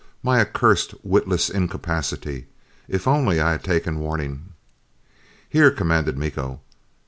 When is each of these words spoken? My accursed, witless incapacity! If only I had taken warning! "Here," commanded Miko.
My 0.23 0.39
accursed, 0.39 0.95
witless 1.03 1.47
incapacity! 1.47 2.47
If 2.87 3.07
only 3.07 3.39
I 3.39 3.51
had 3.51 3.63
taken 3.63 3.99
warning! 3.99 4.53
"Here," 5.47 5.69
commanded 5.69 6.17
Miko. 6.17 6.59